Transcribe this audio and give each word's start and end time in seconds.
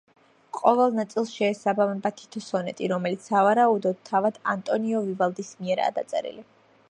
ყოველ 0.59 0.95
ნაწილს 0.99 1.33
შეესაბამება 1.33 2.11
თითო 2.21 2.41
სონეტი, 2.45 2.89
რომელიც, 2.93 3.29
სავარაუდოდ, 3.31 4.01
თავად 4.11 4.39
ანტონიო 4.57 5.05
ვივალდის 5.11 5.55
მიერაა 5.63 5.97
დაწერილი. 5.99 6.49